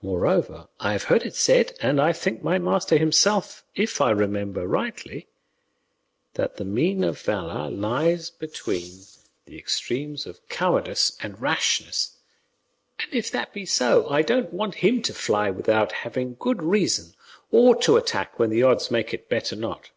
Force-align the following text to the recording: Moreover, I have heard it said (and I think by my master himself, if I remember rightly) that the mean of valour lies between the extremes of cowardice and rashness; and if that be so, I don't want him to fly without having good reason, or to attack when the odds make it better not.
Moreover, 0.00 0.68
I 0.78 0.92
have 0.92 1.02
heard 1.02 1.24
it 1.26 1.34
said 1.34 1.76
(and 1.82 2.00
I 2.00 2.12
think 2.12 2.40
by 2.40 2.56
my 2.56 2.70
master 2.70 2.98
himself, 2.98 3.64
if 3.74 4.00
I 4.00 4.12
remember 4.12 4.64
rightly) 4.64 5.26
that 6.34 6.56
the 6.56 6.64
mean 6.64 7.02
of 7.02 7.20
valour 7.20 7.68
lies 7.68 8.30
between 8.30 8.92
the 9.44 9.58
extremes 9.58 10.24
of 10.24 10.46
cowardice 10.48 11.18
and 11.20 11.40
rashness; 11.42 12.16
and 13.00 13.12
if 13.12 13.28
that 13.32 13.52
be 13.52 13.66
so, 13.66 14.08
I 14.08 14.22
don't 14.22 14.52
want 14.52 14.76
him 14.86 15.02
to 15.02 15.12
fly 15.12 15.50
without 15.50 15.90
having 15.90 16.36
good 16.38 16.62
reason, 16.62 17.14
or 17.50 17.74
to 17.82 17.96
attack 17.96 18.38
when 18.38 18.50
the 18.50 18.62
odds 18.62 18.92
make 18.92 19.12
it 19.12 19.28
better 19.28 19.56
not. 19.56 19.90